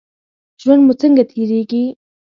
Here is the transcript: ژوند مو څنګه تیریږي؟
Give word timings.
ژوند 0.61 0.81
مو 0.85 0.93
څنګه 1.01 1.23
تیریږي؟ 1.31 1.83